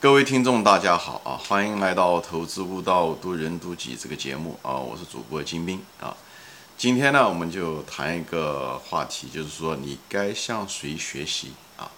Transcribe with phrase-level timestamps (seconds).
[0.00, 1.34] 各位听众，大家好啊！
[1.48, 4.78] 欢迎来到《投资悟道，渡人渡己》这个节目啊！
[4.78, 6.16] 我是主播金兵啊。
[6.76, 11.90] 今天呢，我们就谈一个话题，就是说你该向谁学习啊？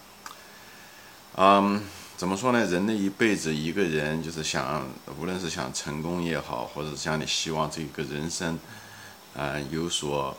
[1.35, 1.83] 嗯，
[2.17, 2.65] 怎么说呢？
[2.65, 4.83] 人的一辈子，一个人就是想，
[5.19, 8.57] 无论是想成功也好，或者是想你希望这个人生，
[9.35, 10.35] 嗯，有所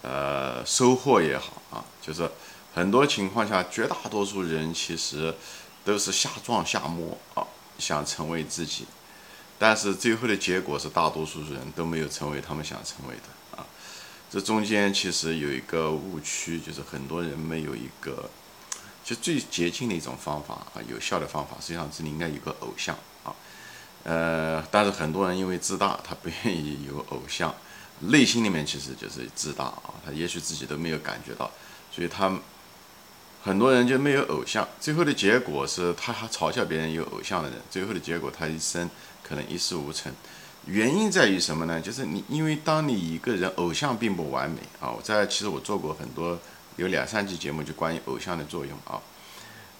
[0.00, 2.26] 呃收获也好啊，就是
[2.74, 5.34] 很多情况下，绝大多数人其实。
[5.84, 7.44] 都是瞎撞瞎摸啊，
[7.78, 8.86] 想成为自己，
[9.58, 13.66] 但是最后的结果是大多数人都没有成为他们想成为的啊。
[14.30, 18.30] 这中间其实有一个误区，就是很多人没有一个，
[19.04, 23.34] 就最捷径的一种方法啊，有效的方法，实际上是你应该有个偶像啊。
[24.04, 27.52] 呃，但是很多人因为自大，他不愿意有偶像，
[28.00, 31.50] 内心里面其实就是自大啊，他也许自己都没有感觉到，
[31.90, 32.32] 所以他。
[33.44, 38.88] 很多人就没有偶像，最后的结果是他还嘲笑别人有偶像的人，最后的结果他一生
[39.20, 40.12] 可能一事无成。
[40.66, 41.80] 原因在于什么呢？
[41.80, 44.92] 就是你，因为当你一个人偶像并不完美啊。
[44.92, 46.38] 我在其实我做过很多
[46.76, 49.02] 有两三期节目，就关于偶像的作用啊。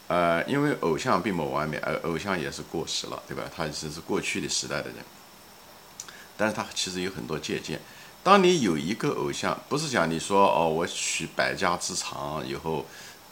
[0.09, 3.45] 呃，因为偶像并不完美，而偶像也是过时了，对吧？
[3.55, 4.97] 他只是过去的时代的人，
[6.37, 7.81] 但是他其实有很多借鉴。
[8.25, 12.85] 当你有一个偶像，不是讲你说哦，我取百家之长以后。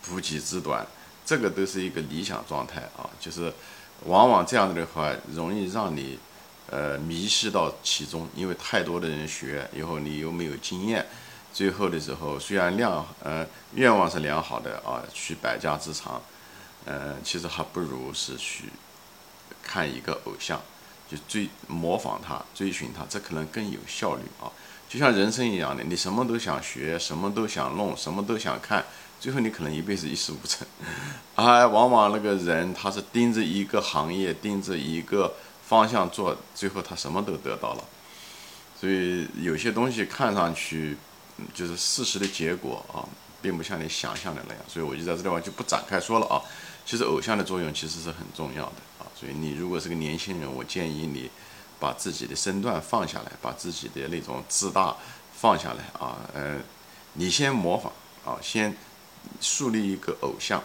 [0.03, 0.87] 补己之短，
[1.25, 3.53] 这个都是一个理想状态啊，就是
[4.07, 6.19] 往往这样子的话，容易让你
[6.69, 11.07] 呃迷失到其中，因为太多的人学以后，你又没有经验，
[11.53, 16.21] 最后的时候虽然量呃愿望是良好的啊，取百家之长，
[16.85, 18.65] 呃，其实还不如是去
[19.63, 20.61] 看一个偶像，
[21.11, 24.51] 就追模仿他，追寻他，这可能更有效率啊。
[24.89, 28.85] 就像人生一样的，你什么都想学，什么都想弄，什么都想看。
[29.21, 30.67] 最后你可能一辈子一事无成，
[31.35, 35.35] 而 往往那个人他是盯着一个行业，盯着一个
[35.69, 37.85] 方向做，最后他什么都得到了。
[38.81, 40.97] 所以有些东西看上去
[41.53, 43.05] 就是事实的结果啊，
[43.43, 44.65] 并不像你想象的那样。
[44.67, 46.41] 所以我就在这地方就不展开说了啊。
[46.87, 49.05] 其实偶像的作用其实是很重要的啊。
[49.15, 51.31] 所以你如果是个年轻人，我建议你
[51.79, 54.97] 把自己的身段放下来，把自己的那种自大
[55.37, 56.17] 放下来啊。
[56.33, 56.57] 呃，
[57.13, 57.93] 你先模仿
[58.25, 58.75] 啊，先。
[59.41, 60.63] 树立一个偶像，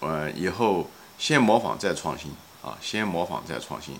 [0.00, 2.30] 呃，以后先模仿再创新
[2.62, 3.98] 啊，先模仿再创新，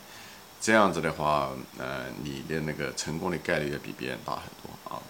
[0.61, 5.03] 这样子的话，呃，你的那个成功的概率要比别人大很多啊。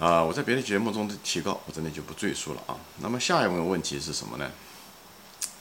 [0.00, 2.76] 啊，我在别的节目中的提高，我真的就不赘述了啊。
[2.98, 4.50] 那么下一个问题是什么呢？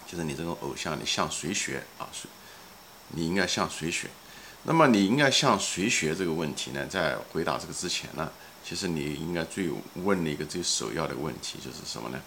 [0.08, 2.10] 就是你这种偶像，你向谁学啊？
[2.12, 2.28] 谁？
[3.10, 4.10] 你应该向谁学？
[4.64, 6.86] 那么你应该向谁学这个问题呢？
[6.88, 8.32] 在回答这个之前呢？
[8.64, 12.20] 其实你应该最问的一个最首要的问题就是什么呢？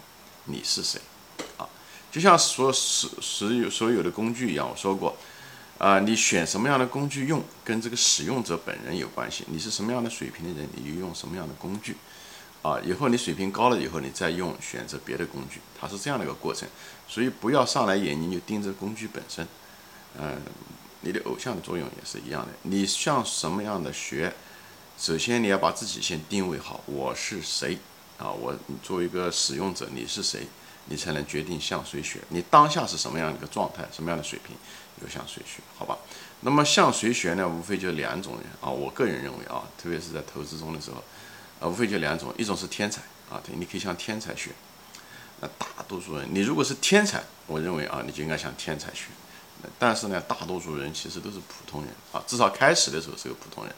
[0.44, 1.00] 你是谁？
[1.56, 1.66] 啊，
[2.12, 5.16] 就像所使使有所有的工具一样，我说过，
[5.78, 9.44] 啊，你选什么样的工具用，跟这个使用者本人有关系。
[9.48, 11.96] 你是什么样的水平的人，你就用什么样的工具。
[12.62, 16.68] 啊，以后你水平高了以后，你再用选择别的工具，它是这样的一个过程。
[17.08, 19.46] 所以不要上来眼睛就盯着工具本身。
[20.18, 20.40] 嗯，
[21.00, 22.48] 你的偶像的作用也是一样的。
[22.62, 24.34] 你向什么样的学？
[24.98, 27.76] 首先，你要把自己先定位好，我是谁
[28.16, 28.30] 啊？
[28.30, 30.46] 我作为一个使用者，你是谁？
[30.86, 32.18] 你才能决定向谁学。
[32.30, 34.56] 你当下是什么样的一个状态，什么样的水平，
[34.98, 35.98] 就向谁学，好吧？
[36.40, 37.46] 那么向谁学呢？
[37.46, 38.70] 无非就两种人啊。
[38.70, 41.04] 我个人认为啊，特别是在投资中的时候，
[41.60, 44.50] 啊，无非就两种，一种是天才啊，对，你可以向天才学。
[45.42, 49.08] 那大多数人，你如果是天才，我认为啊，你就应该向天才学。
[49.78, 53.74] 但是呢，大多数人其实都是普通人啊，至少开始的时候是个普通人。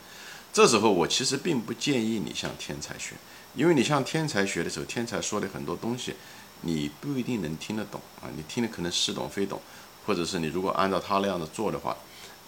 [0.53, 3.15] 这时候我其实并不建议你向天才学，
[3.55, 6.15] 因为你向天才学的时候，天才说的很多东西，
[6.63, 9.61] 你不一定能听得懂啊，你听的可能似懂非懂，
[10.05, 11.97] 或者是你如果按照他那样子做的话，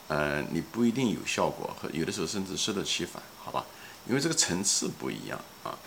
[0.08, 3.64] 嗯，你不一定有效果，和有的时候甚至适得其反，好吧？
[4.08, 5.78] 因为这个层次不一样啊，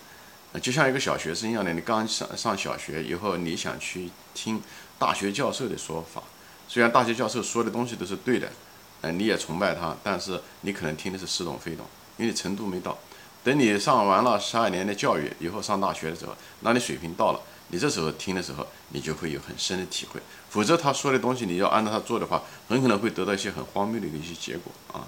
[0.62, 4.62] 就像一个小学生一样的，你刚上上小学以后，你想去听
[4.98, 6.22] 大学教授的说法，
[6.68, 8.50] 虽然大学教授说的东西都是对的，
[9.02, 11.84] 嗯，你也崇拜他，但是你可能听的是似懂非懂。
[12.16, 12.96] 因为程度没到，
[13.42, 20.20] 等你上完了十二年的教育以后，上大学的时候，那你水平到了，你这时候听的时候，你就会有很深的体会。
[20.48, 25.04] 否则他说的东西，你要按照他做的话，很可能会得到一些很荒谬的一些结果啊。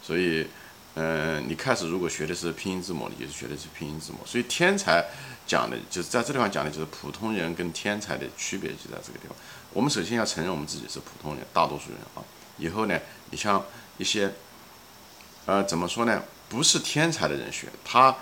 [0.00, 0.46] 所以，
[0.94, 4.18] 嗯，你开始如果学的是拼音字母，你就是学的是拼音字母。
[4.24, 5.04] 所以天才
[5.44, 9.36] 讲的就是在这地方讲的就是普通人跟天才的区别就在这个地方。
[9.72, 12.22] 我们首先要承认我们自己是普通人，大多数人啊。
[12.58, 12.98] 以后呢，
[13.30, 13.62] 你像
[13.98, 14.32] 一些。
[15.48, 16.22] 呃，怎么说呢？
[16.50, 18.14] 不是天才的人学，他，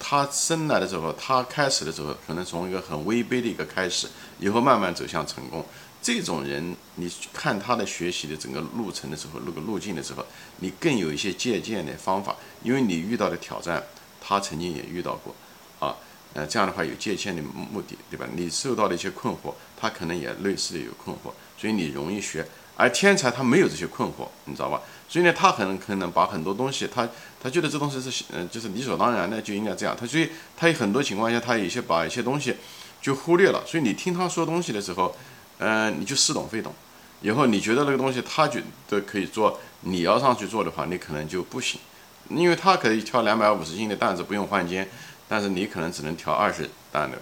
[0.00, 4.08] 他生来的时候，他开始的时候，可能从一个很微卑的一个开始，
[4.40, 5.64] 以后慢慢走向成功。
[6.02, 10.26] 这种人，你看他的学习的整个路程的时候，那个路径的时候，
[10.58, 12.34] 你更有一些借鉴的方法，
[12.64, 13.80] 因为你遇到的挑战，
[14.20, 15.32] 他曾经也遇到过，
[15.78, 15.94] 啊，
[16.34, 18.26] 呃，这样的话有借鉴的目的，对吧？
[18.34, 22.44] 你受到的一些困惑，他可能也类似的有困惑，所以你容易学。
[22.76, 24.80] 而天才他没有这些困惑，你知道吧？
[25.08, 27.08] 所以呢，他很可能把很多东西，他
[27.42, 29.96] 他觉得这东西是嗯，就是理所当然的就应该这样。
[29.98, 32.54] 他所以他有很多情况下，他有些把一些东西
[33.00, 33.62] 就忽略了。
[33.64, 35.16] 所以你听他说东西的时候，
[35.58, 36.74] 嗯，你就似懂非懂。
[37.22, 41.80] 以后你觉得那个东西他觉得可以做，你要上去做的话，你可能就不行，
[42.28, 44.86] 因为他可以挑两百五十斤的担子不用换肩，
[45.28, 47.16] 但是你可能只能挑二十担的，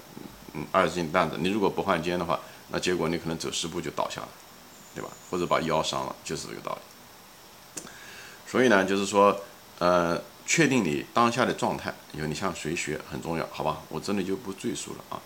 [0.54, 1.36] 嗯，二十斤担子。
[1.38, 2.40] 你如果不换肩的话，
[2.70, 4.28] 那结果你可能走十步就倒下了。
[4.94, 5.10] 对吧？
[5.30, 7.88] 或者把腰伤了，就是这个道理。
[8.46, 9.40] 所以呢，就是说，
[9.80, 13.82] 呃，确定你当下的状态，有你向谁学很重要，好吧？
[13.88, 15.20] 我这里就不赘述了啊。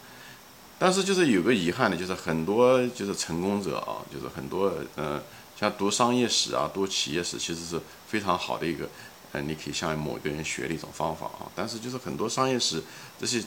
[0.79, 5.23] 但是就是有个遗憾呢，就是很多就是成功者啊，就是很多呃，
[5.59, 8.89] 像读商业史啊，读企业史，其实是非常好的一个，
[9.33, 11.51] 呃，你可以向某个人学的一种方法啊。
[11.55, 12.83] 但是就是很多商业史
[13.21, 13.45] 这些。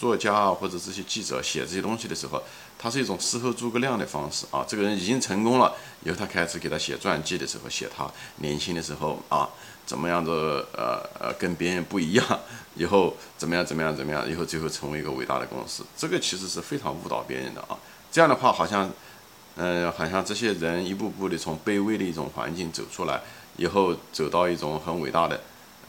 [0.00, 2.42] 作家啊，或者这些记者写这些东西的时候，
[2.78, 4.64] 他是一种事后诸葛亮的方式啊。
[4.66, 5.74] 这个人已经成功了，
[6.04, 9.46] 以后他开始给他写传记的时候，写他年轻的时候啊，
[9.84, 12.24] 怎么样的呃呃跟别人不一样，
[12.76, 15.84] 以后怎么样怎么样怎么样，以后最后成为一个伟大的公司。
[15.94, 17.76] 这个其实是非常误导别人的啊。
[18.10, 18.90] 这样的话，好像
[19.56, 23.20] 嗯，好像这些人一步步的从卑微的一种环境走出来，
[23.58, 25.38] 以后走到一种很伟大的，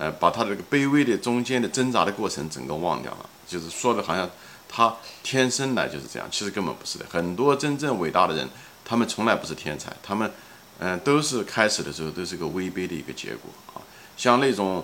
[0.01, 3.29] 呃，把他这个卑微的中间的挣扎的过程整个忘掉了。
[3.47, 4.27] 就是说的好像
[4.67, 7.05] 他天生来就是这样，其实根本不是的。
[7.07, 8.49] 很多真正伟大的人，
[8.83, 10.31] 他们从来不是天才，他们
[10.79, 13.77] 嗯都是开始的时候都是个微卑的一个结果啊。
[14.17, 14.83] 像那种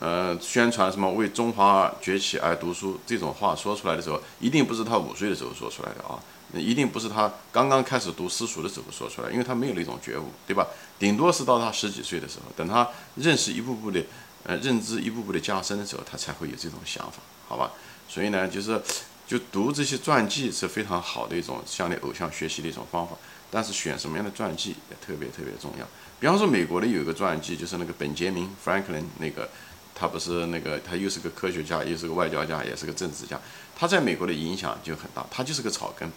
[0.00, 6.18] 呃宣传什么为中华崛起而读书这种话说出来的时候，一定不是他五岁的时候说出来的啊，
[6.54, 10.66] 一定不是他刚刚开始读私塾的时候说出来，因为他没有那种觉悟，对吧？
[10.98, 14.02] 顶多是到他十几岁的时候，等他认识一步步的
[14.46, 17.72] 呃认知一步步的加深的时候，他才会有这种想法，好吧？
[18.08, 18.80] 所以呢，就是
[19.26, 23.16] 就读这些传记是非常好的一种向你偶像学习的一种方法。
[23.48, 25.86] 但是选什么样的传记也特别特别重要。
[26.18, 29.48] 比方说，美国的有一个传记，就是那个本杰明·弗兰克林，那个
[29.94, 33.40] 他不是那个他又是个科学家，又是个外交家，也是个政治家。
[33.76, 35.24] 他在美国的影响就很大。
[35.30, 36.10] 他就是个草根，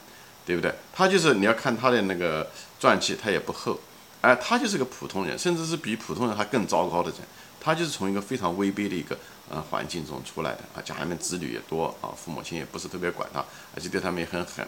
[0.43, 0.73] 对不对？
[0.91, 2.49] 他就是你要看他的那个
[2.79, 3.79] 传记，他也不厚，
[4.21, 7.19] 哎，他就是个普通人，甚至是比普通人还更糟糕的人。
[7.59, 9.17] 他就是从一个非常微卑的一个。
[9.51, 14.63] 呃，环境中出来的啊，家里面子女也多啊，父母亲也不是特别管他，而且对他们也很狠。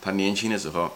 [0.00, 0.90] 他年轻的时候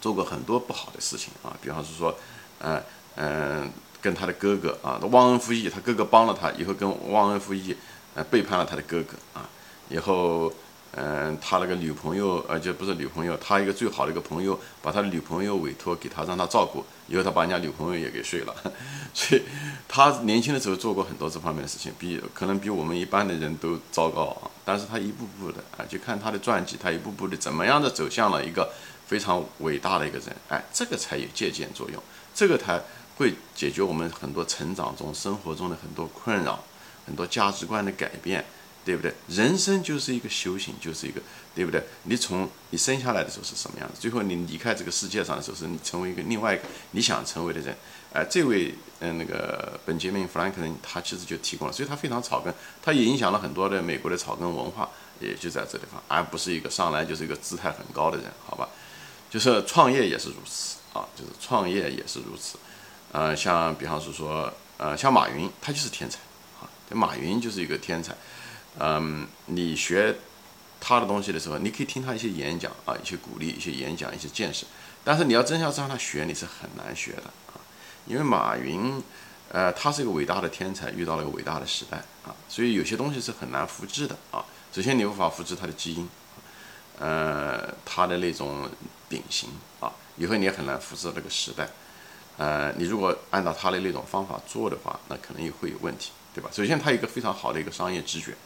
[0.00, 2.16] 做过很多不好的事情啊，比方是说，
[2.60, 2.80] 呃
[3.16, 3.68] 嗯，
[4.00, 7.74] 跟他的哥哥啊，忘恩负义，他哥哥帮了他，以后跟忘恩负义，
[8.14, 9.50] 呃，背叛了他的哥哥啊，
[9.88, 10.52] 以后。
[10.92, 18.54] 嗯，他那个女朋友，而且不是女朋友，他一个最好的一个朋友，把他女朋友委托给他，让他照顾，以后他把人家女朋友也给睡了，
[19.12, 19.42] 所以
[19.86, 24.50] 他年轻的时候做过很多这方面的事情，比可能比我们一般的人都糟糕啊。
[24.64, 28.70] 但是他一步步的啊，就看他的传记，他一步步的怎么样的走向了一个
[29.06, 32.02] 非常伟大的一个人，哎，这个才有借鉴作用，
[32.34, 32.82] 这个才
[33.16, 36.64] 会解决我们很多成长中、生活中的很多困扰，
[37.06, 38.44] 很多价值观的改变。
[38.88, 39.12] 对不对？
[39.28, 41.20] 人生就是一个修行，就是一个，
[41.54, 41.84] 对不对？
[42.04, 46.62] 你从你生下来的时候是什么样子，最后你离开这个世界上的时候，是你成为一个另外一个
[46.92, 47.76] 你想成为的人。
[48.14, 54.88] 哎，这位嗯，那个本杰明·弗兰克林，他其实就提供了，所以他非常草根，他也影响了很多的美国的草根文化，
[55.20, 58.66] 也就在这地方，而不是一个上来就是一个姿态很高的人，好吧？
[59.28, 62.56] 就是创业也是如此啊，就是创业也是如此。
[63.12, 66.18] 呃，像比方是说，呃，像马云，他就是天才
[66.62, 68.16] 啊，马云就是一个天才。
[68.80, 70.14] 嗯，你学
[70.80, 74.64] 他的东西的时候，你可以听他一些演讲啊，一些鼓励，一些演讲，一些见识。
[75.02, 77.58] 但是你要真要让他学，你是很难学的啊。
[78.06, 79.02] 因为马云，
[79.50, 84.44] 呃，他是一个伟大的天才，遇到了一个伟大的时代啊，所以有些东西是很难复制的啊。
[84.72, 86.08] 首先，你无法复制他的基因，
[86.98, 88.70] 呃，他的那种
[89.08, 91.68] 秉性啊，以后你也很难复制这个时代。
[92.36, 96.48] 呃，你如果按照他的那种方法做的话，那可能也会有问题，对吧？
[96.52, 98.36] 首先，他有一个非常好的一个商业直觉。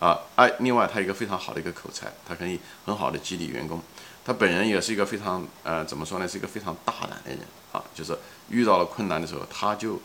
[0.00, 3.80] 啊，哎，另外他一个非常好的一个口才，他可以很好的激励员工。
[4.24, 7.40] 他本人也是一个非常，呃，怎么说呢，是一个非常大胆的人
[7.72, 7.84] 啊。
[7.94, 8.16] 就是
[8.48, 10.00] 遇到了困难的时候，他就，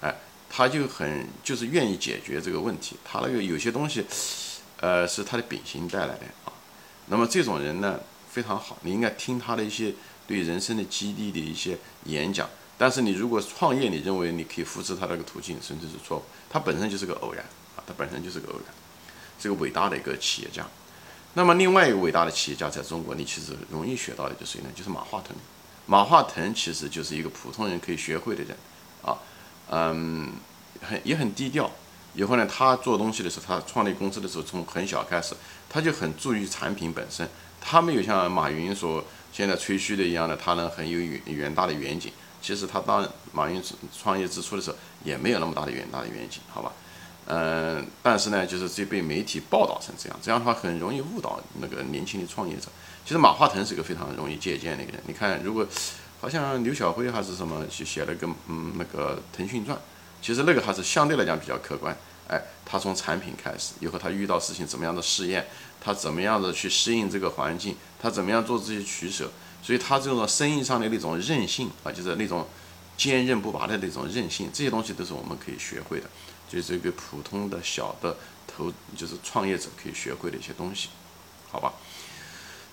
[0.00, 0.14] 哎，
[0.48, 2.96] 他就很就是愿意解决这个问题。
[3.04, 4.04] 他那个有些东西，
[4.80, 6.52] 呃，是他的秉性带来的啊。
[7.06, 7.98] 那么这种人呢，
[8.30, 9.92] 非常好，你应该听他的一些
[10.28, 12.48] 对人生的激励的一些演讲。
[12.78, 16.22] 但是你如果创业，你认为你可以复制他那个途径，甚至是错误。
[16.48, 17.44] 他本身就是个偶然
[17.76, 18.74] 啊，他本身就是个偶然。
[19.40, 20.66] 这个伟大的一个企业家，
[21.34, 24.68] 那么另外一个伟大的企业家在中国，你其实容易学到的就是谁呢？
[24.74, 25.34] 就是马化腾。
[25.86, 28.56] 马化腾其实就是一个普通人可以学会的人，
[29.02, 29.16] 啊，
[29.70, 30.32] 嗯，
[30.82, 31.70] 很也很低调。
[32.14, 35.34] 以后呢，他做东西的时候，他创立公司的时候，从很小开始，
[35.68, 37.28] 他就很注意产品本身。
[37.60, 42.12] 他没有像马云所现在吹嘘的一样的，他呢很有远远大的远景。
[42.42, 43.62] 其实他当马云
[43.96, 46.72] 创业之初的时候，也没有那么大的远大的远景，好吧？
[47.26, 52.68] 嗯，但是呢，就是这被媒体报道成这样，这样的话很容易误导那个年轻的创业者。
[53.04, 55.00] 其实马化腾是一个非常容易借鉴的一个人。
[55.06, 55.66] 你看，如果
[56.20, 59.78] 好像刘晓辉还是什么写写了个嗯那个腾讯传，
[60.20, 61.96] 其实那个还是相对来讲比较客观。
[62.28, 65.46] 哎，他从产品开始，以后他遇到事情怎么样的试验，
[65.80, 69.30] 他怎么样的去适应这个环境，他怎么样做这些取舍，
[69.62, 72.46] 所以他这种生意上的那种韧性啊，就是那种
[73.00, 76.06] 坚韧不拔的那种韧性，这些东西都是我们可以学会的，
[76.46, 78.14] 就是一个普通的小的
[78.46, 80.90] 投就是创业者可以学会的一些东西，
[81.50, 81.72] 好吧？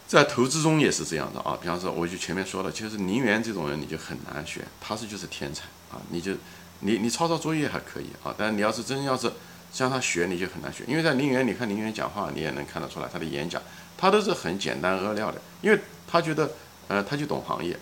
[0.06, 6.34] 在投资中也是这样的啊，比方说我就前面说了，其实林园这种人你就很难学，他是就是天才啊，你就。
[6.82, 9.34] 你你抄抄作业还可以啊，但你要是真要是
[9.74, 10.84] 向他学，你就很难学。
[10.88, 13.60] 因为在陵园，你看陵园讲话，你也能看得出来他的演讲，
[13.98, 16.52] 他都是很简单扼要的，因为他觉得，
[16.88, 17.76] 呃，他就懂行业，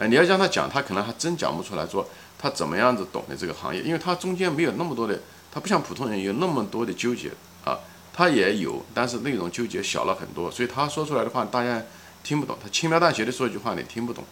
[0.00, 5.20] 呃，你要让他讲，他可能还真讲不出来，说他怎么样子懂的这个行业，因为他中间没有那么多的，
[5.52, 7.30] 他不像普通人有那么多的纠结
[7.66, 7.78] 啊，
[8.10, 11.82] 他也有，但是那种纠结小了很多，所以他说出来的话大家
[12.22, 14.24] 听不懂，他轻描淡写的说一句话你听不懂，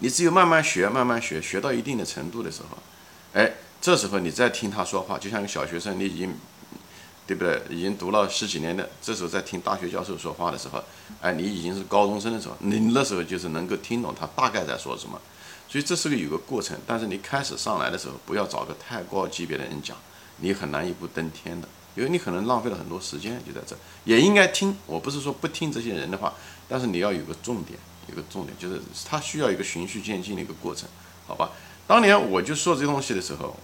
[0.00, 2.76] 你只有慢慢学，慢慢学，学到一定的程度的时候。
[3.32, 6.36] 哎，这时候你再听他说话，就像个小学生，你已经，
[7.34, 7.76] 对不对？
[7.76, 10.82] 已经读了十几年的，这时候在听大学教授说话的时候，
[11.22, 15.18] 哎，你已经是高中生的时候，你那时候就是能够听懂他大概在说什么。
[15.66, 19.96] 所以这是个有个过程，但是你开始上来的时候，不要找个太高级别的人讲，
[20.36, 23.74] 你很难一步登天的，因为你可能浪费了很多时间，就在这。
[24.04, 26.34] 也应该听，我不是说不听这些人的话，
[26.68, 30.86] 但是你要有个重点，有个重点，就是他需要一个循序渐进的一个过程，
[31.26, 31.50] 好吧？
[31.86, 33.56] 当年我就说这东西的时候，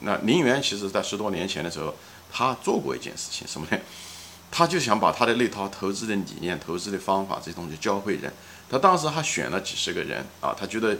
[0.00, 1.94] 那林园其实在十多年前的时候，
[2.32, 3.78] 他做过一件事情，什么呢？
[4.50, 8.32] 他就想把他的那套投资的理念、投资的方法这些东西教会人。
[8.70, 10.96] 他当时还选了几十个人啊，他觉得，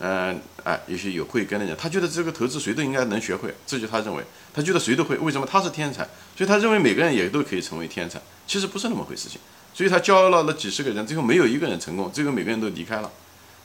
[0.00, 5.16] 嗯，哎，有些有慧根的人，他觉得这个投资谁都应该能学会，这就他认为，他觉得谁都会。
[5.18, 6.08] 为什么他是天才？
[6.36, 8.20] 所以他认为每个人也都可以成为天才。
[8.46, 9.40] 其实不是那么回事情。
[9.72, 13.10] 所以他教了那几十个人，最后没有一个人成功，最后每个人都离开了。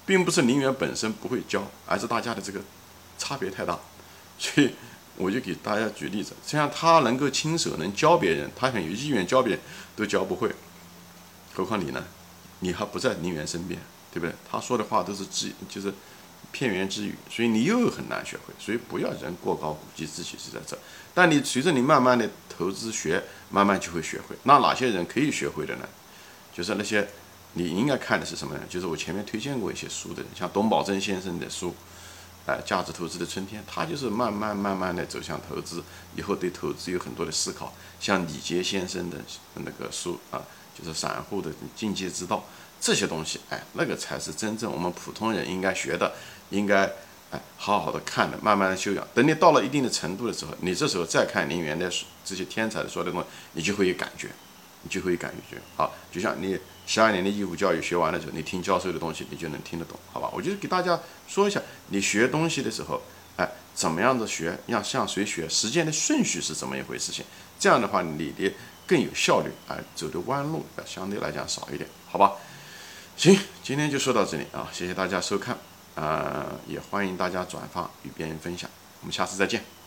[0.05, 2.59] 并不是林园本身不会教，而是大家的这个
[3.17, 3.79] 差别太大，
[4.37, 4.73] 所以
[5.21, 9.61] 我就给大家举例子，像他能够亲手能教别人，他很有意愿教别人，
[9.95, 10.49] 都教不会，
[11.53, 12.03] 何况你呢？
[12.59, 13.79] 你还不在林园身边，
[14.11, 14.33] 对不对？
[14.49, 15.93] 他说的话都是自就是
[16.51, 18.53] 片言之语，所以你又很难学会。
[18.59, 20.77] 所以不要人过高估计自己是在这，
[21.13, 24.35] 但你随着你慢慢的投资学，慢慢就会学会。
[24.43, 25.87] 那哪些人可以学会的呢？
[26.53, 27.07] 就是那些。
[27.53, 28.61] 你应该看的是什么呢？
[28.69, 31.75] 就是我前面推荐过一些书的人，像董宝珍先生的书，
[32.47, 35.83] 哎，价值投资的春天，他就是慢慢慢慢的走向投资，
[36.15, 37.71] 以后对投资有很多的思考。
[37.99, 39.17] 像李杰先生的
[39.53, 40.41] 那个书啊，
[40.75, 42.43] 就是散户的境界之道，
[42.79, 46.11] 这些东西，哎，那个才是真正我们普通人应该学的，
[46.49, 46.91] 应该
[47.29, 49.07] 哎好好的看的，慢慢的修养。
[49.13, 51.91] 等你到了一定的程度的时候，你这时候再看林园的，
[52.25, 54.29] 这些天才的说的东西，你就会有感觉。
[54.83, 60.29] 你就会感觉好，就像你十二年的义务教育学完了之后，你听教授的东西，你就能听得懂，好吧？
[60.33, 63.01] 我就给大家说一下，你学东西的时候，
[63.37, 67.11] 哎，怎么样的学，要向谁学，时间的顺序是怎么一回事？
[67.11, 67.23] 情
[67.59, 68.51] 这样的话，你的
[68.87, 72.33] 更有效率，哎，走的弯路要相对来讲少一点，好吧？
[73.15, 75.57] 行，今天就说到这里啊，谢谢大家收看，
[75.95, 78.69] 呃，也欢迎大家转发与别人分享，
[79.01, 79.80] 我们下次再见。